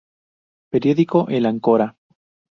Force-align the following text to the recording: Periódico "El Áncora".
Periódico 0.71 1.27
"El 1.29 1.45
Áncora". 1.45 1.95